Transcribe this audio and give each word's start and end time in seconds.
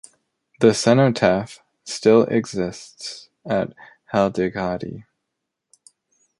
The 0.61 0.73
cenotaph 0.73 1.59
still 1.83 2.23
exists 2.23 3.29
at 3.45 3.71
Haldighati. 4.11 5.05